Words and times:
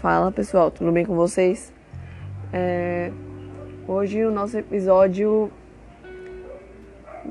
Fala 0.00 0.32
pessoal, 0.32 0.70
tudo 0.70 0.90
bem 0.90 1.04
com 1.04 1.14
vocês? 1.14 1.70
É... 2.54 3.12
Hoje 3.86 4.24
o 4.24 4.30
nosso 4.30 4.56
episódio 4.56 5.52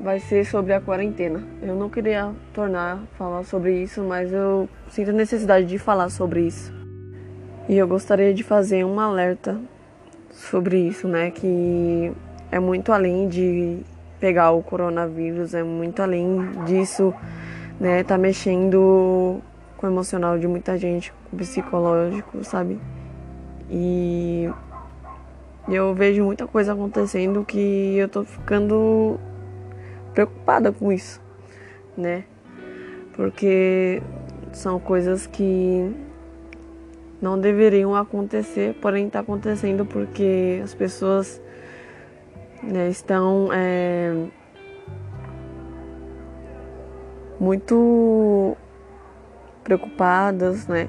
vai 0.00 0.20
ser 0.20 0.46
sobre 0.46 0.72
a 0.72 0.80
quarentena. 0.80 1.42
Eu 1.60 1.74
não 1.74 1.90
queria 1.90 2.30
tornar 2.54 3.00
falar 3.18 3.42
sobre 3.42 3.82
isso, 3.82 4.04
mas 4.04 4.32
eu 4.32 4.68
sinto 4.88 5.10
a 5.10 5.12
necessidade 5.12 5.66
de 5.66 5.78
falar 5.80 6.10
sobre 6.10 6.42
isso. 6.42 6.72
E 7.68 7.76
eu 7.76 7.88
gostaria 7.88 8.32
de 8.32 8.44
fazer 8.44 8.84
um 8.84 9.00
alerta 9.00 9.58
sobre 10.30 10.78
isso, 10.78 11.08
né? 11.08 11.32
Que 11.32 12.12
é 12.52 12.60
muito 12.60 12.92
além 12.92 13.28
de 13.28 13.80
pegar 14.20 14.52
o 14.52 14.62
coronavírus, 14.62 15.54
é 15.54 15.64
muito 15.64 16.00
além 16.00 16.52
disso, 16.66 17.12
né? 17.80 18.04
Tá 18.04 18.16
mexendo 18.16 19.42
com 19.80 19.86
o 19.86 19.90
emocional 19.90 20.38
de 20.38 20.46
muita 20.46 20.76
gente, 20.76 21.10
com 21.12 21.36
o 21.36 21.38
psicológico, 21.38 22.44
sabe? 22.44 22.78
E 23.70 24.50
eu 25.66 25.94
vejo 25.94 26.22
muita 26.22 26.46
coisa 26.46 26.74
acontecendo 26.74 27.42
que 27.46 27.96
eu 27.96 28.06
tô 28.06 28.22
ficando 28.22 29.18
preocupada 30.12 30.70
com 30.70 30.92
isso, 30.92 31.18
né? 31.96 32.24
Porque 33.14 34.02
são 34.52 34.78
coisas 34.78 35.26
que 35.26 35.90
não 37.22 37.40
deveriam 37.40 37.94
acontecer, 37.94 38.74
porém 38.82 39.06
está 39.06 39.20
acontecendo 39.20 39.86
porque 39.86 40.60
as 40.62 40.74
pessoas 40.74 41.40
né, 42.62 42.90
estão 42.90 43.48
é, 43.50 44.26
muito 47.38 48.56
preocupadas, 49.70 50.66
né? 50.66 50.88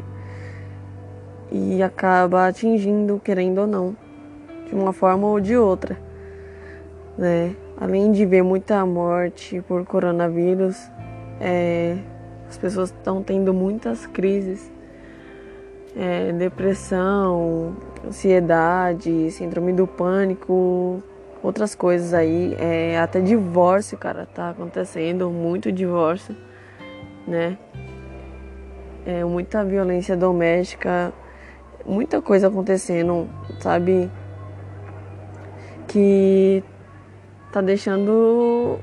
E 1.52 1.84
acaba 1.84 2.48
atingindo, 2.48 3.22
querendo 3.24 3.62
ou 3.62 3.68
não, 3.68 3.96
de 4.68 4.74
uma 4.74 4.92
forma 4.92 5.28
ou 5.28 5.40
de 5.40 5.56
outra, 5.56 5.98
né? 7.16 7.56
Além 7.80 8.12
de 8.12 8.26
ver 8.26 8.42
muita 8.42 8.84
morte 8.86 9.62
por 9.68 9.86
coronavírus, 9.86 10.90
é, 11.40 11.98
as 12.50 12.58
pessoas 12.58 12.90
estão 12.90 13.22
tendo 13.22 13.54
muitas 13.54 14.08
crises, 14.08 14.72
é, 15.96 16.32
depressão, 16.32 17.76
ansiedade, 18.08 19.30
síndrome 19.32 19.74
do 19.74 19.86
pânico, 19.86 21.04
outras 21.44 21.76
coisas 21.76 22.14
aí, 22.14 22.56
é, 22.60 23.00
até 23.00 23.20
divórcio, 23.20 23.98
cara, 23.98 24.26
tá 24.26 24.50
acontecendo, 24.52 25.30
muito 25.30 25.72
divórcio, 25.72 26.36
né? 27.28 27.58
É, 29.06 29.24
muita 29.24 29.64
violência 29.64 30.16
doméstica, 30.16 31.14
muita 31.86 32.22
coisa 32.22 32.48
acontecendo, 32.48 33.28
sabe? 33.60 34.10
Que 35.88 36.64
tá 37.52 37.62
deixando 37.62 38.80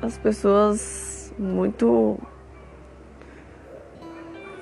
as 0.00 0.16
pessoas 0.18 1.32
muito 1.38 2.18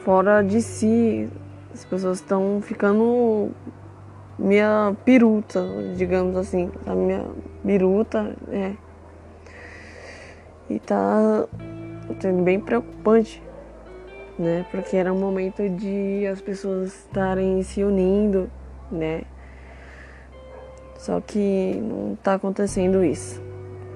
fora 0.05 0.42
de 0.42 0.60
si. 0.60 1.28
As 1.72 1.84
pessoas 1.84 2.19
estão 2.19 2.60
ficando 2.60 3.50
minha 4.38 4.94
piruta, 5.04 5.64
digamos 5.97 6.36
assim, 6.36 6.70
a 6.86 6.94
minha 6.94 7.27
biruta, 7.62 8.36
é. 8.50 8.75
E 10.69 10.78
tá 10.78 11.47
sendo 12.20 12.42
bem 12.42 12.60
preocupante 12.60 13.42
né? 14.41 14.64
Porque 14.70 14.96
era 14.96 15.12
um 15.12 15.19
momento 15.19 15.69
de 15.69 16.27
as 16.27 16.41
pessoas 16.41 17.04
estarem 17.04 17.62
se 17.62 17.84
unindo, 17.84 18.50
né? 18.91 19.22
Só 20.97 21.20
que 21.20 21.78
não 21.82 22.14
está 22.14 22.34
acontecendo 22.34 23.04
isso. 23.04 23.42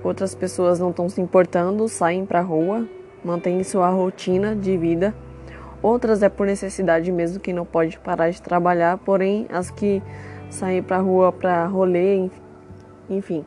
Outras 0.03 0.35
pessoas 0.35 0.79
não 0.79 0.91
estão 0.91 1.09
se 1.09 1.19
importando, 1.19 1.89
saem 1.89 2.27
para 2.27 2.41
a 2.41 2.43
rua, 2.43 2.87
mantêm 3.25 3.65
sua 3.65 3.89
rotina 3.89 4.55
de 4.55 4.77
vida. 4.77 5.15
Outras 5.83 6.23
é 6.23 6.29
por 6.29 6.47
necessidade 6.47 7.11
mesmo 7.11 7.41
que 7.41 7.53
não 7.53 7.65
pode 7.65 7.99
parar 7.99 8.29
de 8.29 8.41
trabalhar, 8.43 8.99
porém 8.99 9.47
as 9.51 9.71
que 9.71 10.03
saem 10.51 10.83
para 10.83 10.99
a 10.99 11.01
rua 11.01 11.33
para 11.33 11.67
rolê, 11.67 12.29
enfim, 13.09 13.45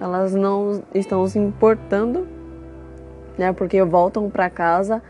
elas 0.00 0.34
não 0.34 0.82
estão 0.92 1.24
se 1.28 1.38
importando, 1.38 2.26
né? 3.38 3.52
Porque 3.52 3.80
voltam 3.84 4.28
para 4.28 4.50
casa 4.50 5.00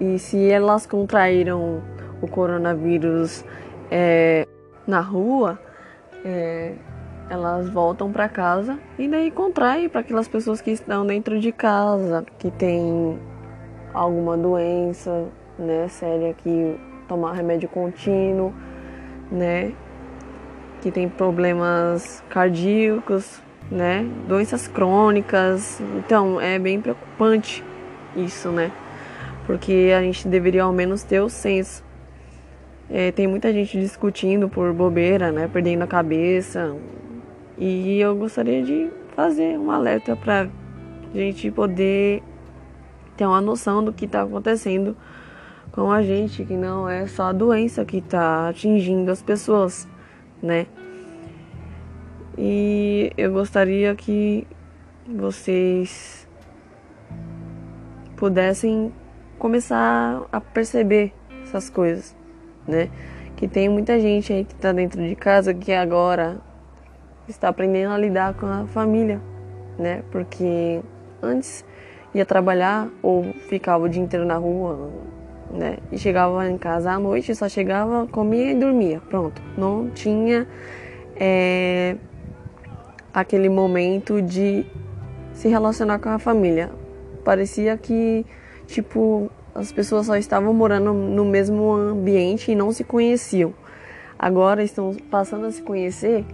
e 0.00 0.18
se 0.18 0.50
elas 0.50 0.86
contraíram 0.86 1.82
o 2.20 2.28
coronavírus 2.28 3.44
é, 3.90 4.46
na 4.86 5.00
rua, 5.00 5.58
é, 6.24 6.74
elas 7.30 7.68
voltam 7.68 8.10
para 8.10 8.28
casa 8.28 8.78
e 8.98 9.06
daí 9.06 9.30
contrai 9.30 9.88
para 9.88 10.00
aquelas 10.00 10.28
pessoas 10.28 10.60
que 10.60 10.70
estão 10.70 11.06
dentro 11.06 11.38
de 11.38 11.52
casa, 11.52 12.24
que 12.38 12.50
tem 12.50 13.18
alguma 13.92 14.36
doença, 14.36 15.26
né, 15.58 15.88
séria 15.88 16.34
que 16.34 16.78
tomar 17.06 17.32
remédio 17.32 17.68
contínuo, 17.68 18.52
né, 19.30 19.72
que 20.80 20.90
tem 20.90 21.08
problemas 21.08 22.22
cardíacos, 22.30 23.42
né, 23.70 24.06
doenças 24.26 24.68
crônicas. 24.68 25.80
Então, 25.98 26.40
é 26.40 26.58
bem 26.58 26.80
preocupante 26.80 27.64
isso, 28.16 28.50
né? 28.50 28.70
Porque 29.48 29.94
a 29.96 30.02
gente 30.02 30.28
deveria 30.28 30.64
ao 30.64 30.72
menos 30.74 31.02
ter 31.02 31.22
o 31.22 31.28
senso. 31.30 31.82
É, 32.90 33.10
tem 33.10 33.26
muita 33.26 33.50
gente 33.50 33.80
discutindo 33.80 34.46
por 34.46 34.74
bobeira, 34.74 35.32
né, 35.32 35.48
perdendo 35.50 35.84
a 35.84 35.86
cabeça, 35.86 36.76
e 37.56 37.98
eu 37.98 38.14
gostaria 38.14 38.62
de 38.62 38.90
fazer 39.16 39.58
um 39.58 39.70
alerta 39.70 40.14
para 40.14 40.50
gente 41.14 41.50
poder 41.50 42.22
ter 43.16 43.24
uma 43.24 43.40
noção 43.40 43.82
do 43.82 43.90
que 43.90 44.04
está 44.04 44.20
acontecendo 44.20 44.94
com 45.72 45.90
a 45.90 46.02
gente, 46.02 46.44
que 46.44 46.54
não 46.54 46.86
é 46.86 47.06
só 47.06 47.24
a 47.24 47.32
doença 47.32 47.86
que 47.86 47.96
está 47.96 48.50
atingindo 48.50 49.10
as 49.10 49.22
pessoas, 49.22 49.88
né? 50.42 50.66
E 52.36 53.10
eu 53.16 53.32
gostaria 53.32 53.94
que 53.94 54.46
vocês 55.06 56.28
pudessem 58.14 58.92
começar 59.38 60.22
a 60.32 60.40
perceber 60.40 61.12
essas 61.42 61.70
coisas, 61.70 62.16
né? 62.66 62.90
Que 63.36 63.46
tem 63.46 63.68
muita 63.68 63.98
gente 64.00 64.32
aí 64.32 64.44
que 64.44 64.54
está 64.54 64.72
dentro 64.72 65.00
de 65.02 65.14
casa 65.14 65.54
que 65.54 65.72
agora 65.72 66.38
está 67.28 67.48
aprendendo 67.48 67.92
a 67.92 67.98
lidar 67.98 68.34
com 68.34 68.46
a 68.46 68.66
família, 68.66 69.20
né? 69.78 70.02
Porque 70.10 70.80
antes 71.22 71.64
ia 72.14 72.24
trabalhar 72.24 72.88
ou 73.02 73.32
ficava 73.48 73.84
o 73.84 73.88
dia 73.88 74.02
inteiro 74.02 74.24
na 74.24 74.36
rua, 74.36 74.90
né? 75.50 75.78
E 75.92 75.98
chegava 75.98 76.48
em 76.48 76.58
casa 76.58 76.92
à 76.92 76.98
noite, 76.98 77.34
só 77.34 77.48
chegava, 77.48 78.06
comia 78.06 78.52
e 78.52 78.54
dormia, 78.54 79.00
pronto. 79.08 79.40
Não 79.56 79.88
tinha 79.90 80.46
é, 81.16 81.96
aquele 83.12 83.48
momento 83.48 84.20
de 84.20 84.66
se 85.32 85.48
relacionar 85.48 85.98
com 85.98 86.08
a 86.08 86.18
família. 86.18 86.70
Parecia 87.24 87.76
que 87.76 88.24
tipo, 88.68 89.30
as 89.54 89.72
pessoas 89.72 90.06
só 90.06 90.16
estavam 90.16 90.54
morando 90.54 90.92
no 90.92 91.24
mesmo 91.24 91.72
ambiente 91.72 92.52
e 92.52 92.54
não 92.54 92.70
se 92.70 92.84
conheciam. 92.84 93.52
Agora 94.16 94.62
estão 94.62 94.94
passando 95.10 95.46
a 95.46 95.50
se 95.50 95.62
conhecer 95.62 96.24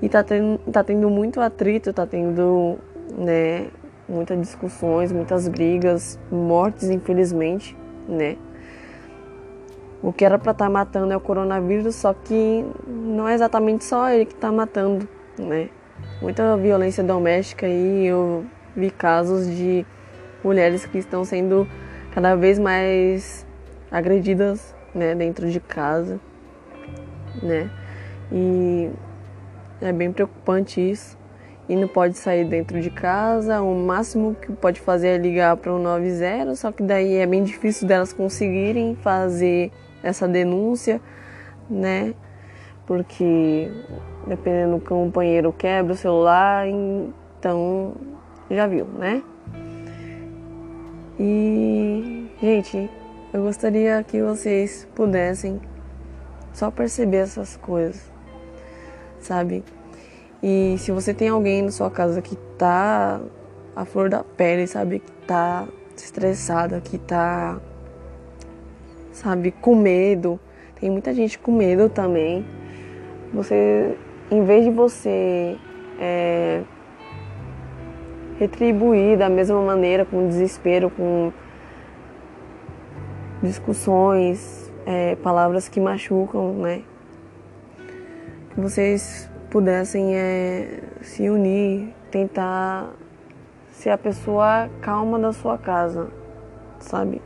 e 0.00 0.08
tá 0.08 0.22
tendo, 0.22 0.58
tá 0.70 0.82
tendo 0.82 1.10
muito 1.10 1.40
atrito, 1.40 1.92
tá 1.92 2.06
tendo, 2.06 2.78
né, 3.16 3.66
muitas 4.08 4.40
discussões, 4.40 5.12
muitas 5.12 5.48
brigas, 5.48 6.18
mortes, 6.30 6.88
infelizmente, 6.90 7.76
né? 8.08 8.36
O 10.02 10.12
que 10.12 10.24
era 10.24 10.38
para 10.38 10.52
estar 10.52 10.66
tá 10.66 10.70
matando 10.70 11.12
é 11.12 11.16
o 11.16 11.20
coronavírus, 11.20 11.94
só 11.94 12.12
que 12.12 12.64
não 12.86 13.26
é 13.26 13.34
exatamente 13.34 13.84
só 13.84 14.10
ele 14.10 14.26
que 14.26 14.34
está 14.34 14.52
matando, 14.52 15.08
né? 15.38 15.70
Muita 16.20 16.56
violência 16.56 17.02
doméstica 17.02 17.66
e 17.66 18.06
eu 18.06 18.44
vi 18.76 18.90
casos 18.90 19.46
de 19.46 19.86
mulheres 20.44 20.84
que 20.84 20.98
estão 20.98 21.24
sendo 21.24 21.66
cada 22.12 22.36
vez 22.36 22.58
mais 22.58 23.46
agredidas, 23.90 24.74
né, 24.94 25.14
dentro 25.14 25.50
de 25.50 25.58
casa, 25.58 26.20
né? 27.42 27.70
E 28.30 28.90
é 29.80 29.92
bem 29.92 30.12
preocupante 30.12 30.80
isso. 30.80 31.18
E 31.66 31.74
não 31.74 31.88
pode 31.88 32.18
sair 32.18 32.44
dentro 32.44 32.78
de 32.78 32.90
casa, 32.90 33.62
o 33.62 33.74
máximo 33.74 34.34
que 34.34 34.52
pode 34.52 34.80
fazer 34.80 35.08
é 35.08 35.16
ligar 35.16 35.56
para 35.56 35.72
o 35.72 35.78
90, 35.78 36.54
só 36.56 36.70
que 36.70 36.82
daí 36.82 37.16
é 37.16 37.26
bem 37.26 37.42
difícil 37.42 37.88
delas 37.88 38.12
conseguirem 38.12 38.94
fazer 38.96 39.72
essa 40.02 40.28
denúncia, 40.28 41.00
né? 41.70 42.12
Porque 42.86 43.70
dependendo 44.26 44.76
do 44.76 44.84
companheiro 44.84 45.54
quebra 45.54 45.94
o 45.94 45.96
celular, 45.96 46.68
então 46.68 47.94
já 48.50 48.66
viu, 48.66 48.84
né? 48.84 49.22
E, 51.18 52.28
gente, 52.40 52.90
eu 53.32 53.42
gostaria 53.42 54.02
que 54.02 54.20
vocês 54.20 54.88
pudessem 54.94 55.60
Só 56.52 56.70
perceber 56.70 57.18
essas 57.18 57.56
coisas, 57.56 58.10
sabe? 59.20 59.64
E 60.42 60.76
se 60.78 60.92
você 60.92 61.14
tem 61.14 61.28
alguém 61.28 61.62
na 61.62 61.70
sua 61.70 61.90
casa 61.90 62.20
que 62.20 62.36
tá 62.58 63.20
a 63.74 63.84
flor 63.84 64.08
da 64.08 64.22
pele, 64.22 64.66
sabe? 64.66 64.98
Que 64.98 65.12
tá 65.26 65.66
estressada, 65.96 66.80
que 66.80 66.98
tá, 66.98 67.58
sabe, 69.12 69.50
com 69.52 69.74
medo. 69.74 70.38
Tem 70.80 70.90
muita 70.90 71.14
gente 71.14 71.38
com 71.38 71.52
medo 71.52 71.88
também. 71.88 72.44
Você, 73.32 73.96
em 74.30 74.44
vez 74.44 74.64
de 74.64 74.70
você 74.70 75.56
é, 75.98 76.62
retribuir 78.38 79.18
da 79.18 79.28
mesma 79.28 79.60
maneira, 79.62 80.04
com 80.04 80.28
desespero, 80.28 80.90
com 80.90 81.32
discussões, 83.42 84.72
é, 84.86 85.16
palavras 85.16 85.68
que 85.68 85.80
machucam, 85.80 86.54
né? 86.54 86.82
Que 88.50 88.60
vocês 88.60 89.30
pudessem 89.50 90.16
é, 90.16 90.80
se 91.02 91.28
unir, 91.28 91.94
tentar 92.10 92.90
ser 93.70 93.90
a 93.90 93.98
pessoa 93.98 94.68
calma 94.80 95.18
da 95.18 95.32
sua 95.32 95.58
casa, 95.58 96.08
sabe? 96.80 97.20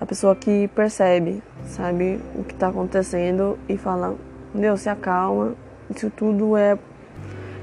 A 0.00 0.06
pessoa 0.06 0.34
que 0.34 0.68
percebe, 0.68 1.42
sabe, 1.64 2.20
o 2.34 2.44
que 2.44 2.54
está 2.54 2.68
acontecendo 2.68 3.58
e 3.68 3.76
fala: 3.76 4.16
Deus, 4.54 4.80
se 4.80 4.88
acalma, 4.88 5.54
isso 5.88 6.10
tudo 6.10 6.56
é 6.56 6.76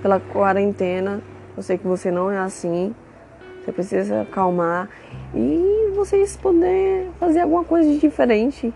pela 0.02 0.20
quarentena. 0.20 1.22
Eu 1.60 1.64
sei 1.64 1.78
que 1.78 1.86
você 1.86 2.10
não 2.10 2.32
é 2.32 2.38
assim, 2.38 2.96
você 3.60 3.74
precisa 3.74 4.22
acalmar 4.22 4.88
e 5.36 5.92
vocês 5.94 6.38
poderem 6.38 7.12
fazer 7.20 7.42
alguma 7.42 7.66
coisa 7.66 7.90
de 7.90 8.00
diferente, 8.00 8.74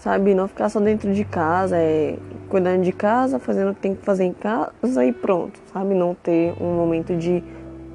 sabe? 0.00 0.34
Não 0.34 0.48
ficar 0.48 0.68
só 0.68 0.80
dentro 0.80 1.14
de 1.14 1.24
casa, 1.24 1.76
é 1.76 2.18
cuidando 2.48 2.82
de 2.82 2.90
casa, 2.90 3.38
fazendo 3.38 3.70
o 3.70 3.74
que 3.76 3.82
tem 3.82 3.94
que 3.94 4.04
fazer 4.04 4.24
em 4.24 4.32
casa 4.32 5.04
e 5.04 5.12
pronto, 5.12 5.60
sabe? 5.72 5.94
Não 5.94 6.12
ter 6.12 6.60
um 6.60 6.74
momento 6.74 7.14
de 7.16 7.40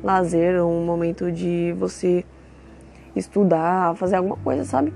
lazer, 0.02 0.64
um 0.64 0.86
momento 0.86 1.30
de 1.30 1.76
você 1.78 2.24
estudar, 3.14 3.94
fazer 3.98 4.16
alguma 4.16 4.38
coisa, 4.38 4.64
sabe? 4.64 4.94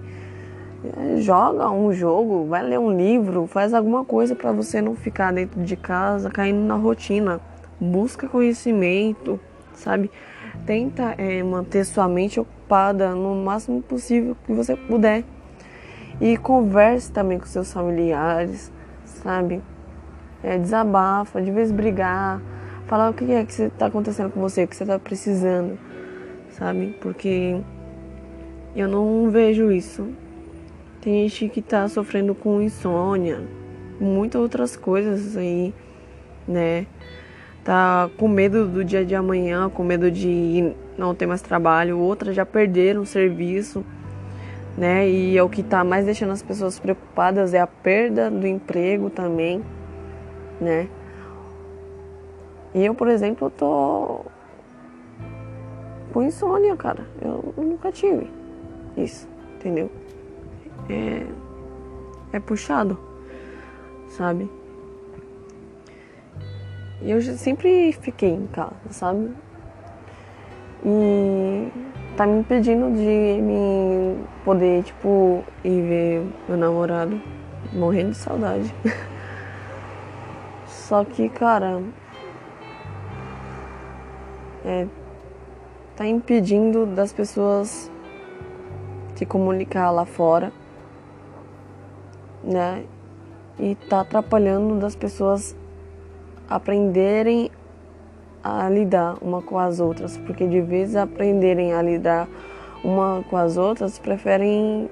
É, 0.86 1.18
joga 1.18 1.70
um 1.70 1.92
jogo, 1.92 2.46
vai 2.46 2.64
ler 2.64 2.80
um 2.80 2.96
livro, 2.96 3.46
faz 3.46 3.74
alguma 3.74 4.06
coisa 4.06 4.34
para 4.36 4.54
você 4.54 4.82
não 4.82 4.96
ficar 4.96 5.34
dentro 5.34 5.62
de 5.62 5.76
casa 5.76 6.30
caindo 6.30 6.66
na 6.66 6.76
rotina. 6.76 7.42
Busca 7.82 8.30
conhecimento, 8.30 9.40
sabe? 9.74 10.12
Tenta 10.68 11.16
é, 11.18 11.42
manter 11.42 11.84
sua 11.84 12.08
mente 12.08 12.40
ocupada 12.40 13.16
no 13.16 13.34
máximo 13.34 13.82
possível 13.82 14.38
que 14.46 14.54
você 14.54 14.76
puder. 14.76 15.24
E 16.22 16.38
converse 16.38 17.12
também 17.12 17.40
com 17.40 17.48
seus 17.48 17.74
familiares, 17.74 18.72
sabe? 19.04 19.64
É, 20.44 20.60
desabafa, 20.60 21.42
de 21.42 21.50
vez 21.50 21.72
brigar, 21.72 22.40
falar 22.86 23.10
o 23.10 23.14
que 23.16 23.32
é 23.32 23.44
que 23.44 23.64
está 23.64 23.88
acontecendo 23.88 24.30
com 24.30 24.40
você, 24.40 24.64
o 24.64 24.68
que 24.68 24.76
você 24.76 24.84
está 24.84 25.00
precisando, 25.00 25.80
sabe? 26.52 26.96
Porque 27.02 27.60
eu 28.76 28.88
não 28.88 29.32
vejo 29.32 29.72
isso. 29.72 30.08
Tem 31.02 31.28
gente 31.28 31.50
que 31.50 31.60
está 31.62 31.88
sofrendo 31.88 32.36
com 32.36 32.62
insônia, 32.62 33.42
muitas 34.00 34.40
outras 34.40 34.78
coisas 34.78 35.36
aí, 35.36 35.74
né? 36.48 36.86
Tá 37.64 38.10
com 38.18 38.28
medo 38.28 38.68
do 38.68 38.84
dia 38.84 39.06
de 39.06 39.14
amanhã, 39.14 39.70
com 39.70 39.84
medo 39.84 40.10
de 40.10 40.74
não 40.98 41.14
ter 41.14 41.28
mais 41.28 41.42
trabalho, 41.42 42.00
outras 42.00 42.36
já 42.36 42.46
perderam 42.46 43.02
o 43.02 43.06
serviço 43.06 43.86
né? 44.78 45.08
E 45.08 45.38
é 45.38 45.44
o 45.44 45.50
que 45.50 45.62
está 45.62 45.84
mais 45.84 46.06
deixando 46.06 46.32
as 46.32 46.42
pessoas 46.42 46.80
preocupadas 46.80 47.54
é 47.54 47.60
a 47.60 47.68
perda 47.68 48.30
do 48.30 48.48
emprego 48.48 49.10
também, 49.10 49.64
né? 50.60 50.88
E 52.74 52.86
eu, 52.86 52.96
por 52.96 53.10
exemplo, 53.10 53.50
tô 53.50 54.22
com 56.14 56.24
insônia, 56.24 56.76
cara. 56.78 57.06
Eu 57.22 57.54
nunca 57.58 57.92
tive 57.92 58.30
isso, 58.96 59.28
entendeu? 59.56 59.90
É, 60.90 61.26
é 62.34 62.40
puxado, 62.40 62.98
sabe? 64.08 64.50
E 67.02 67.10
eu 67.10 67.22
sempre 67.22 67.92
fiquei 67.94 68.30
em 68.30 68.46
casa, 68.48 68.76
sabe? 68.92 69.32
E 70.86 71.72
tá 72.16 72.28
me 72.28 72.40
impedindo 72.40 72.92
de 72.96 73.42
me 73.42 74.18
poder, 74.46 74.84
tipo, 74.84 75.44
ir 75.64 75.82
ver 75.82 76.28
meu 76.48 76.58
namorado 76.58 77.20
morrendo 77.74 78.12
de 78.12 78.18
saudade. 78.18 78.74
Só 80.68 81.04
que, 81.04 81.30
cara, 81.30 81.82
é, 84.64 84.88
tá 85.96 86.06
impedindo 86.06 86.86
das 86.86 87.12
pessoas 87.12 87.92
se 89.16 89.26
comunicar 89.26 89.90
lá 89.92 90.06
fora, 90.06 90.52
né? 92.44 92.84
E 93.60 93.76
tá 93.76 94.02
atrapalhando 94.02 94.80
das 94.80 94.96
pessoas 94.96 95.56
aprenderem 96.52 97.50
a 98.44 98.68
lidar 98.70 99.16
uma 99.22 99.42
com 99.42 99.58
as 99.58 99.80
outras, 99.80 100.18
porque 100.18 100.46
de 100.46 100.60
vez 100.60 100.98
aprenderem 100.98 101.74
a 101.74 101.82
lidar 101.82 102.28
uma 102.84 103.24
com 103.30 103.38
as 103.38 103.56
outras, 103.56 103.98
preferem 103.98 104.90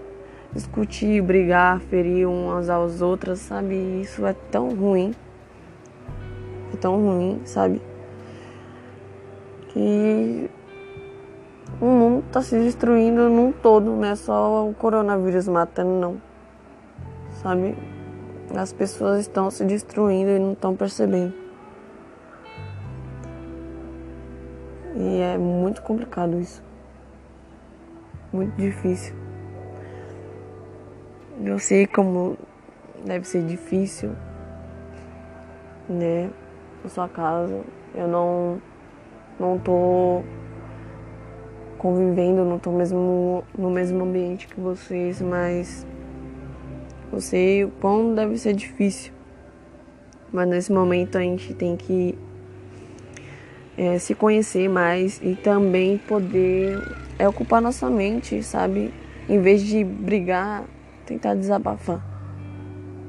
discutir, 0.54 1.22
brigar, 1.22 1.82
ferir 1.82 2.30
umas 2.30 2.70
às 2.70 3.02
outras, 3.02 3.40
sabe? 3.40 3.76
Isso 4.02 4.26
é 4.26 4.34
tão 4.50 4.70
ruim. 4.70 5.14
É 6.74 6.78
tão 6.78 6.96
ruim, 6.96 7.42
sabe? 7.44 7.82
Que 9.70 10.50
o 11.82 11.86
mundo 11.86 12.24
está 12.26 12.42
se 12.42 12.58
destruindo 12.58 13.30
num 13.30 13.52
todo, 13.52 13.92
não 13.92 14.06
é 14.06 14.16
só 14.16 14.66
o 14.66 14.74
coronavírus 14.74 15.48
matando, 15.48 15.92
não. 15.92 16.22
Sabe? 17.42 17.76
As 18.56 18.72
pessoas 18.72 19.20
estão 19.20 19.52
se 19.52 19.66
destruindo 19.66 20.32
e 20.32 20.40
não 20.40 20.54
estão 20.54 20.74
percebendo. 20.74 21.49
E 24.96 25.22
é 25.22 25.38
muito 25.38 25.82
complicado 25.82 26.40
isso. 26.40 26.64
Muito 28.32 28.56
difícil. 28.56 29.16
Eu 31.44 31.58
sei 31.60 31.88
como 31.88 32.38
deve 33.06 33.26
ser 33.26 33.44
difícil, 33.44 34.12
né? 35.88 36.30
Na 36.84 36.90
sua 36.90 37.08
casa. 37.08 37.62
Eu 37.96 38.08
não, 38.08 38.62
não 39.40 39.58
tô 39.58 40.22
convivendo, 41.78 42.44
não 42.44 42.60
tô 42.60 42.72
mesmo 42.72 43.44
no 43.58 43.70
mesmo 43.70 44.04
ambiente 44.04 44.48
que 44.48 44.60
vocês, 44.60 45.22
mas 45.22 45.88
eu 47.12 47.22
sei 47.22 47.64
o 47.64 47.72
quão 47.72 48.14
deve 48.14 48.38
ser 48.38 48.54
difícil. 48.54 49.14
Mas 50.32 50.48
nesse 50.48 50.72
momento 50.72 51.18
a 51.18 51.22
gente 51.22 51.54
tem 51.54 51.76
que 51.76 52.18
é, 53.80 53.98
se 53.98 54.14
conhecer 54.14 54.68
mais 54.68 55.22
e 55.24 55.36
também 55.36 55.98
poder 55.98 56.78
é, 57.18 57.26
ocupar 57.30 57.62
nossa 57.62 57.90
mente, 57.90 58.44
sabe? 58.44 58.94
Em 59.30 59.40
vez 59.40 59.64
de 59.64 59.86
brigar, 59.86 60.66
tentar 61.06 61.34
desabafar, 61.34 62.06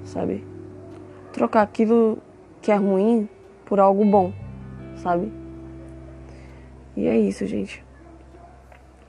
sabe? 0.04 0.46
Trocar 1.32 1.62
aquilo 1.62 2.18
que 2.62 2.70
é 2.70 2.76
ruim 2.76 3.28
por 3.64 3.80
algo 3.80 4.04
bom, 4.04 4.32
sabe? 4.94 5.32
E 6.96 7.08
é 7.08 7.18
isso, 7.18 7.44
gente. 7.46 7.84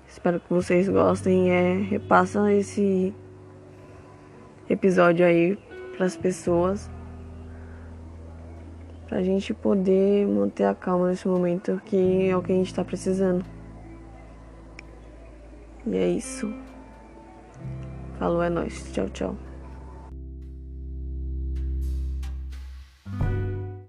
Espero 0.08 0.40
que 0.40 0.52
vocês 0.52 0.90
gostem. 0.90 1.52
É, 1.52 1.76
repassa 1.76 2.52
esse 2.52 3.14
episódio 4.68 5.24
aí 5.24 5.60
para 5.96 6.08
as 6.08 6.18
pessoas 6.18 6.90
pra 9.12 9.22
gente 9.22 9.54
poder 9.54 10.26
manter 10.26 10.64
a 10.64 10.74
calma 10.74 11.10
nesse 11.10 11.28
momento 11.28 11.82
que 11.84 12.30
é 12.30 12.38
o 12.38 12.42
que 12.42 12.54
a 12.54 12.56
gente 12.56 12.74
tá 12.74 12.82
precisando. 12.82 13.44
E 15.86 15.98
é 15.98 16.08
isso. 16.08 16.50
Falou, 18.18 18.42
é 18.42 18.50
nóis. 18.50 18.90
Tchau, 18.94 19.10
tchau. 19.10 19.51